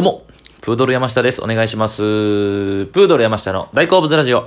[0.00, 0.22] どうも、
[0.62, 1.42] プードル山下です。
[1.42, 1.98] お願いします。
[1.98, 4.46] プードル山下の大好物ラジオ。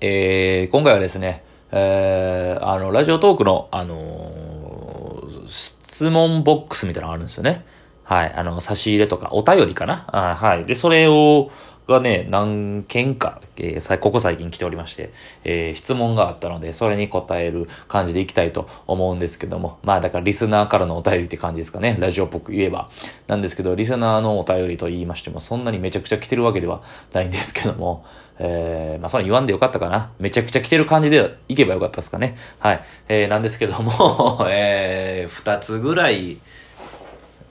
[0.00, 7.64] えー、今回はですね、えー、あの、ラジオトークの、あのー質問ボックスみたいなのがあるんですよね。
[8.04, 8.32] はい。
[8.32, 10.66] あの、差し入れとか、お便りかなあはい。
[10.66, 11.50] で、それを、
[11.88, 15.10] がね、何件か、えーここ最近来ておりまして、
[15.44, 22.90] えー質問があったので、それに答える感じでいきたいと思うんですけども、まあだからリスナーからのお便りって感じですかね、ラジオっぽく言えば。
[23.26, 26.82] なんですけど、リスナーのお便りと言いましても、そんなにめちゃくちゃ来てるわけでは
[27.12, 28.04] ないんですけども、
[28.38, 30.12] えー、まあそれ言わんでよかったかな。
[30.18, 32.36] めちゃくちゃ来てる感じでいけばよかったですかね。
[32.58, 32.84] はい。
[33.08, 36.36] えー、なんですけども、 えー、二つぐらい、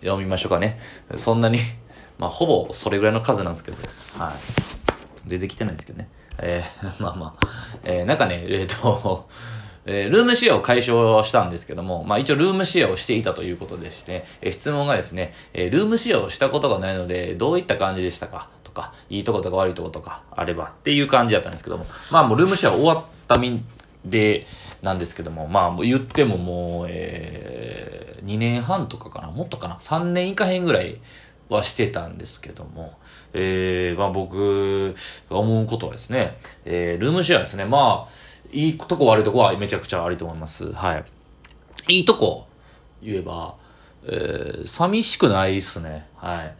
[0.01, 0.79] 読みましょうかね。
[1.15, 1.59] そんなに、
[2.17, 3.77] まあ、ほぼそれぐらいの数なんですけど、
[4.17, 4.33] はい。
[5.27, 6.09] 全然来てないですけどね。
[6.39, 7.47] えー、 まあまあ、
[7.83, 9.27] えー、なんかね、えっ、と、
[9.89, 18.49] えールームシェアを解消したんですけども、まあ一応ルームシェアをしていたということでして、えー質問がですね、えールームシェアをしたことがないので、どういった感じでしたか？
[18.65, 23.65] とか、いいとことか悪いとことかあればっていう感じだったんですけども、まあもうルームシェア終わったみん
[24.03, 24.45] で、
[24.81, 30.97] なんですけども、まあもう言ってももう、えー、2年半とかかな、もっとかな、3年いかへんぐらい
[31.49, 32.97] はしてたんですけども、
[33.33, 34.93] えー、まあ僕
[35.29, 38.11] が思うことはですね、えー、ルームシェアですね、まあ、
[38.51, 40.71] いいとこ悪いとこはめちゃくちゃあると思います。
[40.73, 41.05] はい。
[41.89, 42.47] いいとこ
[43.01, 43.55] 言えば、
[44.05, 46.07] えー、寂しくないっすね。
[46.15, 46.55] はい。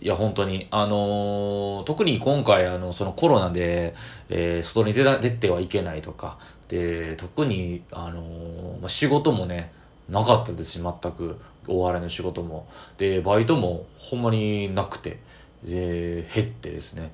[0.00, 0.66] いや、本当に。
[0.70, 3.94] あのー特に今回、あの、そのコロナで、
[4.28, 6.38] えー外に出た出てはいけないとか、
[6.68, 9.72] で、特に、あのーまあ、仕事もね、
[10.08, 12.68] なかったですし、全く、お笑いの仕事も。
[12.98, 15.18] で、バイトもほんまになくて、
[15.62, 17.12] で、減ってですね、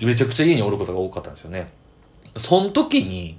[0.00, 1.72] めちゃくちゃ家におることが多かったんですよね。
[2.36, 3.38] その時に、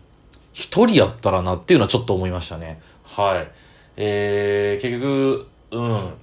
[0.53, 2.81] 一人やったらなっていうのはちょっと思いましたね。
[3.03, 3.51] はい。
[3.95, 6.13] えー、結局、うん。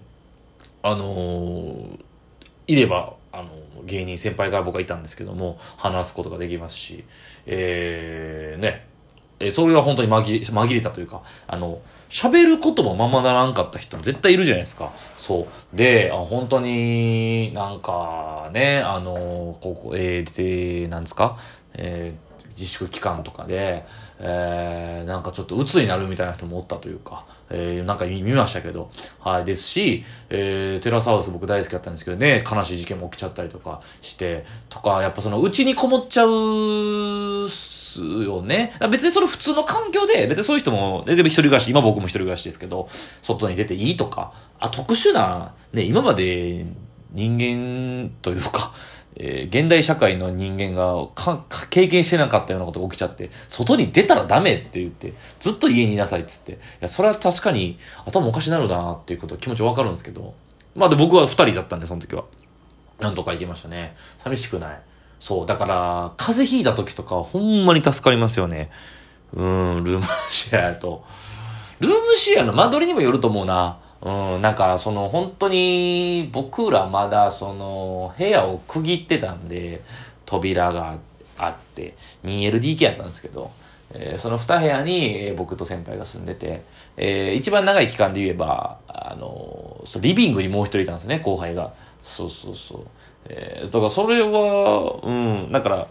[0.83, 2.05] あのー
[2.67, 3.51] いれば、あの
[3.85, 7.05] 芸人先輩が僕はいたんですけども、話すことができますし、
[7.47, 8.87] えー、ね。
[9.41, 14.93] えーそれは本当に紛れ、紛れたというか、あの、喋ることもままならんかった人も絶対いるじゃないですか。
[15.17, 15.77] そう。
[15.77, 21.39] で、あ本当になんかね、あの、ここ、えー、で、なんですか、
[21.75, 23.85] えー自粛期間とかで、
[24.21, 37.49] えー、なんかちょっと鬱になるみたいな人もおったというか、えー、なんか見見ましたけど、はい、ですし、えー、テラスハウス僕大好きだったんですけどね、悲しい事件も起きちゃったりとかして、とか、やっぱその、うちにこもっちゃう
[38.37, 38.73] よね。
[38.91, 42.89] 別にその普通の環境で、別にそういう人も、全然一人暮らし、今僕も一人暮らしですけど、
[43.23, 46.65] 外に出ていいとか、あ、特殊な、ね、今まで
[47.13, 48.73] 人間というか、
[49.17, 56.53] えー現代社会の人間がかか経験してなかったようなことが起きちゃって、外に出たらダメって言って、ずっと家にいなさいっつって。
[56.53, 60.35] いや、それは確かに頭おかしなるなっていうこと気持ちわかるんですけど。
[60.75, 62.25] まあで僕は二人だったんで、その時は。
[63.01, 63.95] なんとか行きましたね。
[64.19, 64.81] 寂しくない。
[65.19, 68.71] そう、だから、風邪ひいた時とかほんまに助かりますよね。
[69.33, 71.05] うん、ルームシェアと。
[71.81, 73.79] ルームシェアの間取りにもよると思うな。
[74.03, 79.83] うん、なんか、その、本当に、僕らまだ、その、部屋を区切ってたんで、
[80.27, 80.97] 扉が
[81.39, 81.95] あって、
[82.25, 83.51] 2LDK やったんですけど、
[83.95, 86.63] えーその2部屋に、えー僕と先輩が住んでて、
[86.97, 91.73] えー一番長い期間で言えば、あのそうリビングにもう一人いたんですね、後輩が。
[92.03, 92.87] そうそうそう。
[93.29, 95.89] えーだからそれは、うん、だから、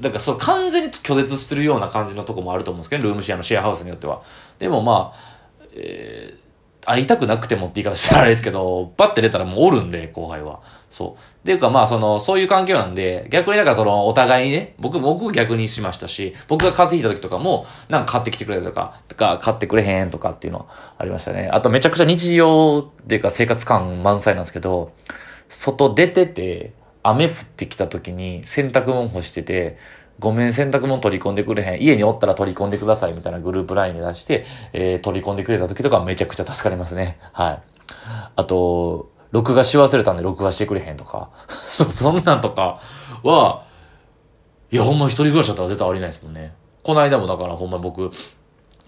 [0.00, 4.22] だからそう完全に拒絶するような感じのとこもあると思うんですけど、ルームシェアのシェアハウスによっては。
[4.58, 6.46] でもまあ、えー
[6.86, 10.60] 会いたくなくてもって言い方したらあれですけど、パッて出たらもうおるんで、後輩は。
[10.88, 11.10] そう。
[11.10, 11.14] っ
[11.44, 21.50] ていうかまあ、その、そういう環境なんで、逆にだからその、お互いにね、僕、僕逆にしましたし、僕が風邪ひいた時とかも、なんか買ってきてくれたとか、とか、買ってくれへんとかっていうのありましたね。
[21.52, 24.92] あとめちゃくちゃ日常っていうか生活感満載なんですけど、
[25.48, 29.78] 外出てて、雨降ってきた時に洗濯物干してて、
[30.18, 31.82] ごめん、洗濯物取り込んでくれへん。
[31.82, 37.18] 家におったら取り込んでくださいみたいなグループラインに出して、えー取り込んでくれた時とかめちゃくちゃ助かりますね。
[37.32, 37.62] はい。
[38.34, 41.30] あと、録画し忘れたんで録画してくれへんとか。
[41.68, 42.80] そ、そんなんとか
[43.22, 43.64] は、
[44.70, 46.54] いや、ほんま一人暮らしだったら絶対ありないですもんね。
[46.82, 48.10] この間もだからほんま僕、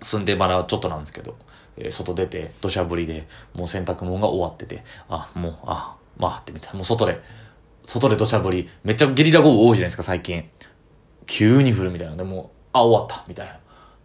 [0.01, 1.37] 住んでまだちょっとなんですけど、
[1.77, 6.73] えー外出て、土砂降りで、もう洗濯物が終わってて、あ、もう、あ、まあってみた。
[6.75, 7.21] もう外で、
[7.85, 10.49] 外で土砂降り、めっちゃゲリラ豪雨多いじゃないですか、最近。
[11.27, 12.17] 急に降るみたいな。
[12.17, 13.59] でも、あ、終わった、みたいな。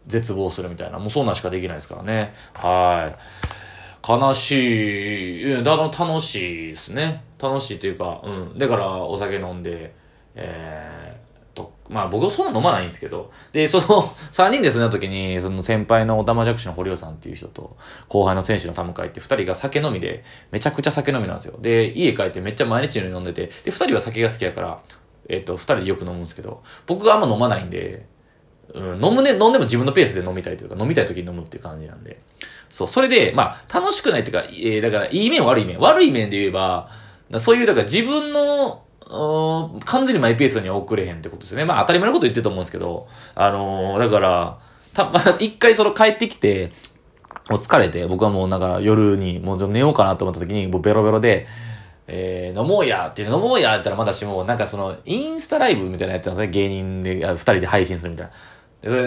[0.08, 1.00] 絶望するみたいな。
[1.00, 2.34] もうそんなしかできないですからね。
[2.54, 4.12] はい。
[4.12, 7.24] 悲しい、だから楽しいですね。
[7.42, 8.58] 楽しいというか、うん。
[8.58, 9.94] だからお酒飲んで、
[10.36, 11.13] えー
[11.54, 13.84] と、まあ僕はそんな飲まないんですけど、で、その
[14.32, 17.78] 3人で住んだ時に、その先輩の小玉弱視の堀尾さんっていう人と、
[18.08, 21.58] 後輩の選手の田向って2人が酒飲みで、めちゃくちゃ酒飲みなんですよ。
[21.62, 24.80] で、家帰ってめっちゃ毎日飲んでて、で、2人は酒が好きやから、
[25.30, 28.06] えっ、と、2人でよく飲むんですけど、僕があんま飲まないんで、
[28.74, 32.20] うん、飲むね、飲んでも自分のペースで飲みたいというか、飲みたい時に飲むっていう感じなんで。
[32.70, 35.80] そう、それで、まあ、楽しくないっていうか、えー、だから、いい面悪い面。
[35.80, 36.90] 悪い面で言えば、
[37.38, 41.66] そういう、だから自分の、完全にマイペースには遅れへんってことですよね。
[41.66, 44.60] まあ当たり前のこと言ってると思うんですけど、あのー、だから、
[44.94, 46.72] た、まあ、一回その帰ってきて、
[47.50, 51.48] もう疲れて、僕はもうなんか夜にもう寝ようかなと思った時に、もうベロベロで、
[52.08, 56.52] えー、飲もうやって飲もうやって言ったらまだしも、なんかその、インスタライブみたいなやってたんですね。
[56.52, 58.34] 芸人で、二人で配信するみたいな。
[58.82, 59.04] で、それ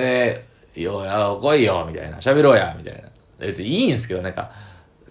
[0.74, 2.18] で、よや、来いよ、みたいな。
[2.18, 3.08] 喋ろうや、みたいな。
[3.38, 4.50] 別にいいんですけど、なんか、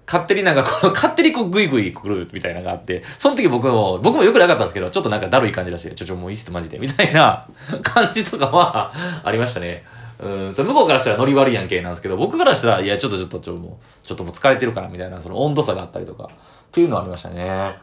[0.08, 7.48] 勝手になんかこの、勝手にこうグイグイ来るみたいなのがあって、その時僕も、僕もよくなかったんですけど、ちょっとなんかだるい感じだし、ちょちょもういいっすマジで、みたいな
[7.82, 8.92] 感じとかは
[9.24, 9.84] ありましたね。
[10.20, 16.28] うん、それ向こうからしたらノリ悪いやんけなんですけど、僕からしたら、いや、ちょっとちょっとちょ、もう、ちょっともう疲れてるから、みたいな、その温度差があったりとか、っ
[16.72, 17.76] ていうのはありましたね。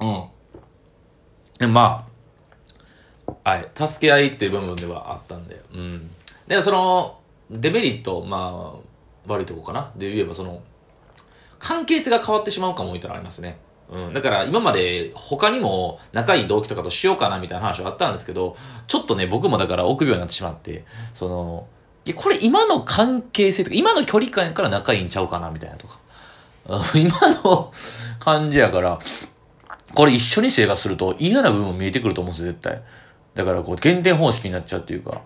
[0.00, 0.24] うん。
[1.58, 2.06] でま
[3.44, 6.10] あ、はい、助け合いっていう部分ではあったんで、うん。
[6.46, 7.18] で、その、
[7.50, 9.92] デメリット、まあ、悪いとこかな。
[9.96, 10.62] で言えば、その、
[11.64, 13.58] 関係性が変わってしまうかも言ったらありますね。
[13.90, 14.12] うん。
[14.12, 18.54] だから今まで他にも仲いい同期とかとしようかなみたいな話はあったんですけど、
[18.86, 20.84] ちょっとね、僕もだから臆病になってしまって、
[21.14, 21.66] その、
[22.04, 25.98] いや、これ今の関係性とか、今の距離感から仲いいんちゃうかなみたいなとか。
[26.94, 27.72] 今の
[28.18, 28.98] 感じやから、
[29.94, 32.82] これ一緒に生活すると嫌な部分も見えてくると思うんですよ、絶対。
[33.34, 35.22] だからこう、減点方式になっちゃうっていうか。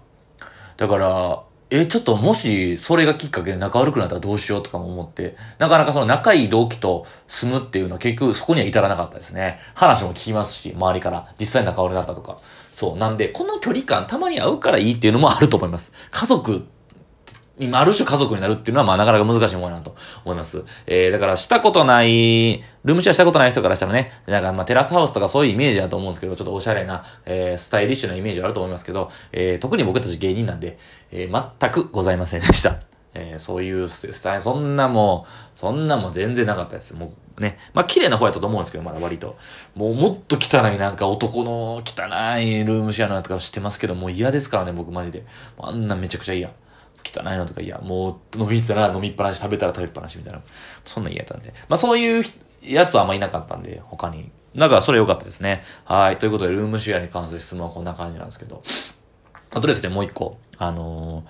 [0.76, 9.60] だから、え、ちょっともし、それがきっかけで仲悪くなったらどうしようとかも思って、なかなかその仲いい同期と住むっていうのは結局そこには至らなかったですね。
[9.74, 12.38] 話も聞きますし、周りから、実際仲悪くなったとか。
[12.72, 12.96] そう。
[12.96, 15.92] なんで、この距離感たまに会うからいいっていうのもあると思います。
[16.10, 16.66] 家族
[17.58, 19.94] 今、ある種家族になるっていうのは、まあ、なかなか難しいものなと
[20.25, 20.64] 思います。
[20.87, 30.78] えー、だから、したことない、ルームシェアしたことない人からしたらね、なんか、まあ、テラスハウスとかそういうイメージだと思うんですけど、ちょっとおしゃれな、えー、スタイリッシュなイメージはあると思いますけど、えー、特に僕たち芸人なんで、
[31.10, 32.81] えー、全くございませんでした。
[33.14, 36.94] えー、そういうスタイル、そんなもう、そんなも全然なかったです。
[36.94, 37.58] もうね。
[37.75, 39.37] まあ、綺麗な方やったと思うんですけど、まだ割と。
[39.75, 45.25] もうもっと汚いなんか男の汚いルームシェアのやつか知ってますけど、もう嫌ですからね、僕マジで。
[45.58, 46.50] あんなめちゃくちゃ嫌。
[47.04, 50.40] 汚いのとか、いや、もう飲みたら飲みっぱなし、食べたら食べっぱなしみたいな。
[50.84, 51.54] そんな嫌だったんで。
[51.68, 52.24] まあそういう
[52.62, 54.30] やつはあんまいなかったんで、他に。
[54.56, 55.62] だからそれ良かったですね。
[55.84, 56.16] はい。
[56.18, 58.62] ということで、ルームシェアに関する質問はこんな感じなんですけど。
[59.54, 60.38] あとですね、もう一個。
[60.58, 61.24] あのー、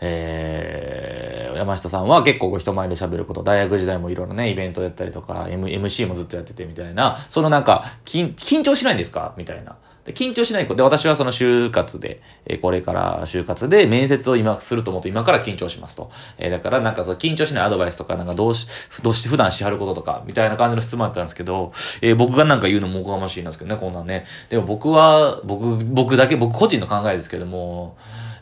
[0.00, 9.76] えー、山下さんは結構人前で喋ること、大学時代もいろいろね、イベントやったりとか、M、MC もずっとやっててみたいな、そのなんか、緊張しないんですかみたいな。
[10.14, 10.74] 緊張しない子。
[10.74, 16.10] で、私はその就活で、えー、これから就活で面接を今すると思うと今から緊張しますと。
[16.38, 18.66] えー、だからなんかその緊張しないアドバイスとか、なんかどうし、
[19.02, 24.24] どうして普段しはることとか、みたいな感じの質問だったんですけど、えー、僕がなんか言うのもおこがましいんですけどね、こんなんね。
[24.48, 27.96] でも僕は、僕、僕だけ、僕個人の考えですけども、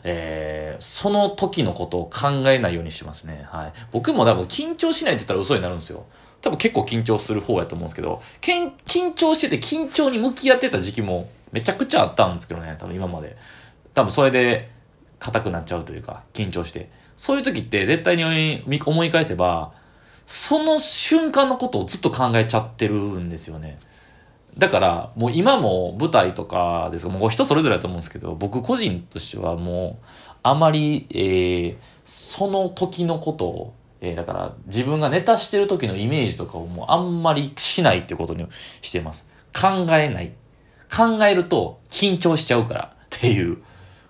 [0.09, 3.45] えー、その時のことを考えないようにしますね。
[3.51, 3.73] はい。
[3.91, 6.05] 僕も多分緊張しないって言ったら嘘になるんですよ。
[6.41, 13.35] 多分結構緊張する方やと思うんですけど、緊張してて緊張に向き合ってた時期もめちゃくちゃあったんですけどね、多分今まで。
[13.93, 14.69] 多分それで
[15.19, 16.89] 硬くなっちゃうというか、緊張して。
[17.17, 19.73] そういう時って絶対に思い返せば、
[20.25, 23.77] その瞬間のことをずっと考えちゃってるんですよね。
[24.57, 30.05] だから、もう今も舞台とかですが、もう人それぞれだと思うんですけど、僕個人としてはもう、
[30.43, 38.47] あまり、えー、その時のことを、えー、だから自分がネタしてる時のイメージとかをもうあんまりしないってことに
[38.81, 39.29] してます。
[39.53, 40.33] 考えない。
[40.95, 43.57] 考えると緊張しちゃうからっていう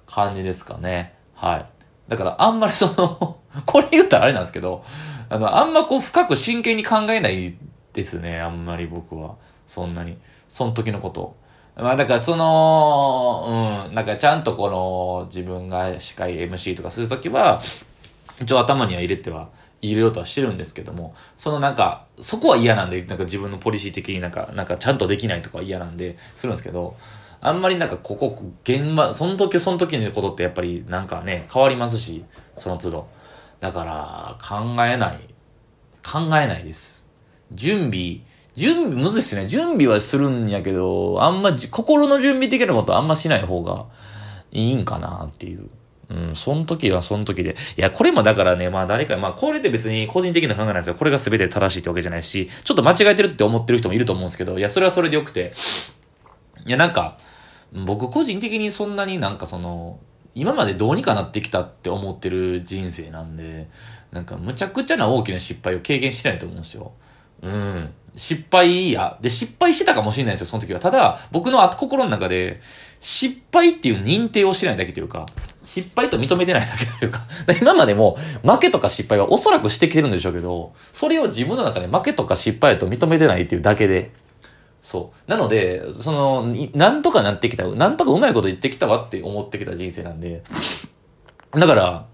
[0.06, 1.14] 感じですかね。
[1.34, 1.66] はい。
[2.08, 4.84] だからあんまりその これ言ったらあれなんですけど、
[5.30, 7.56] あの、あんまこう深く真剣に考えない
[7.94, 8.40] ですね。
[8.40, 9.36] あんまり僕は。
[9.68, 10.18] そんなに。
[10.50, 11.36] その時のこと。
[11.76, 17.62] まあだからその、うん、なんかちゃんとこの自分が司会 MC とかするときは、
[18.42, 19.50] 一応頭には入れては
[19.82, 26.96] 入れようとはしてるんですけども、そのなんか、そこは嫌なんで、なんか自分のポリシー的になんか、なんかちゃんとできないとか嫌なんで、するんですけど、
[27.42, 33.08] あんまりなんかここ、現場、その時その時のことってやっぱりなんかね、変わりますし、その都度。
[33.60, 35.20] だから、考えない。
[36.04, 37.06] 考えないです。
[37.52, 38.22] 準備、
[38.58, 39.46] 準備、むずいっすね。
[39.46, 43.86] 準備はするんやけど、あんま、心の準備的なことあんましない方が
[44.52, 45.70] いいんかなっていう。
[46.10, 47.56] うん、その時はその時で。
[47.78, 50.96] いや、これもだからね、まあ誰か、まあこれって別に個人的な考えなんですよ。
[50.96, 55.54] これが全て正しいってわけじゃないし、ちょっと間違えてるって思ってる人もいると思うんですけど、いや、それはそれでよくて。
[56.66, 57.18] いや、なんか、
[57.86, 60.00] 僕個人的にそんなになんかその、
[60.34, 63.68] 今までどうにかなってきたって思ってる人生なんで、
[64.12, 66.94] なんかむちゃくちゃな大きな失敗を経験してないと思うんですよ。
[67.42, 67.90] うん。
[68.18, 69.18] 失敗や。
[69.22, 70.80] で、失敗してたかもしれないですよ、その時は。
[70.80, 72.60] ただ、僕の心の中で、
[73.00, 75.28] 失敗っていう認定をしてないだけというか、
[75.66, 77.22] 失敗と認めてないだけというか、
[77.62, 84.12] 今までも負けとか失敗はおそらくしてきてるんでしょうけど、それを自分の中で負けとか失敗と認めてないっていうだけで、
[84.82, 85.30] そう。
[85.30, 90.44] なので、その、なんとかなってきた、なんとかうまいこと言ってきたわって思ってきた人生なんで、
[91.52, 92.06] だから、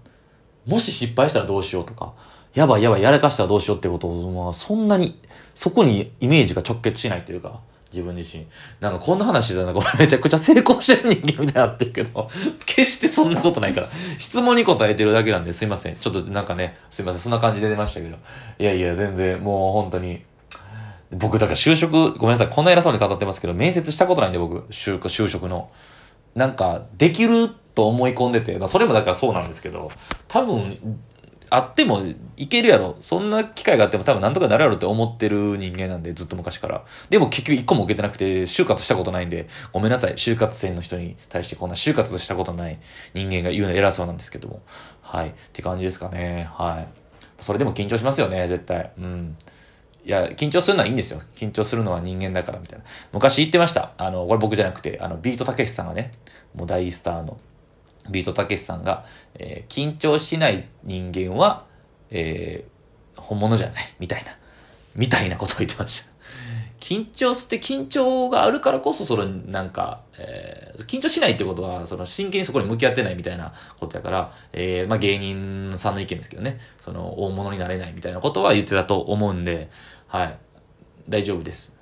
[0.66, 2.14] もし失敗したらどうしようとか、
[2.54, 5.20] やばいやばいやらかしたらどうしようってことを、まあ、そんなに、
[5.54, 7.60] そこにイメージが直結しないというか、
[7.94, 8.46] 自分自身。
[8.80, 12.28] なんかこんな話じゃなく俺 めちゃくちゃ成功してる人間みたいになってるけど、
[12.66, 13.88] 決してそんなことないから。
[14.18, 15.96] 質問に答えてるだけなんですいません。
[15.96, 17.20] ちょっとなんかね、すいません。
[17.20, 18.16] そんな感じで出ましたけど。
[18.58, 20.22] いやいや、全然もう本当に、
[21.12, 25.70] 僕、だから就職、ごめんなさい、こんな偉そうに語ってますけど、面接したことないんで、僕、就就職の。
[26.34, 29.90] なんか、できると思い込んでて、それもだからそうなんですけど、
[30.26, 30.78] 多分、
[31.50, 32.02] あっても
[32.36, 32.96] いけるやろ。
[33.00, 36.84] そんな機会があっても多分なんとかなるやろって思ってる人間なんで、ずっと昔から。
[37.10, 40.14] でも結局一個も受けてなくて、就活したことないんで、ごめんなさい。
[40.14, 42.78] 就活生の人に対してこんな就活したことない
[43.14, 44.62] 人間が言うの偉そうなんですけども。
[45.02, 45.28] はい。
[45.28, 46.48] って感じですかね。
[46.52, 46.88] はい。
[47.40, 48.92] それでも緊張しますよね、絶対。
[48.98, 49.36] うん。
[50.04, 51.22] いや、緊張するのはいいんですよ。
[51.34, 52.84] 緊張するのは人間だからみたいな。
[53.12, 53.92] 昔言ってました。
[53.96, 56.12] あの、これ僕じゃなくて、あの、ビートたけしさんがね、
[56.54, 57.38] もう大スターの、
[58.10, 61.66] ビートたけしさんが、えー、緊張しない人間は、
[62.10, 64.36] えー、本物じゃない、みたいな、
[64.94, 66.14] みたいなことを言ってました。
[66.80, 79.70] 緊張して緊張があるからこそ、そのなんか、えー、緊張しないってことは、その真剣にそこに向き合ってないみたいなことやから、えー、まあ芸人さんの意見ですけどね、その大物になれないみたいなことは言ってたと思うんで、
[80.08, 80.38] はい。
[81.08, 81.73] 大丈夫です。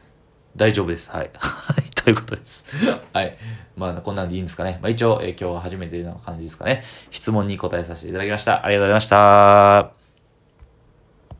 [0.56, 1.11] 大丈夫です。
[1.11, 1.30] はい。
[1.38, 1.90] はい。
[1.94, 2.64] ということです。
[3.12, 3.37] はい。
[3.76, 4.78] まあ、こんなんでいいんですかね。
[4.82, 6.82] まあ、一応、えー、今日は初めての感じですかね。
[7.11, 8.64] 質問に答えさせていただきました。
[8.64, 10.01] ありがとうございました。